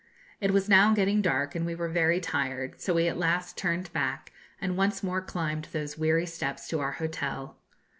It 0.39 0.49
was 0.49 0.67
now 0.67 0.95
getting 0.95 1.21
dark, 1.21 1.53
and 1.53 1.63
we 1.63 1.75
were 1.75 1.87
very 1.87 2.19
tired; 2.19 2.81
so 2.81 2.95
we 2.95 3.07
at 3.07 3.19
last 3.19 3.55
turned 3.55 3.93
back, 3.93 4.31
and 4.59 4.75
once 4.75 5.03
more 5.03 5.21
climbed 5.21 5.65
those 5.73 5.95
weary 5.95 6.25
steps 6.25 6.67
to 6.69 6.79
our 6.79 6.93
hotel. 6.93 7.59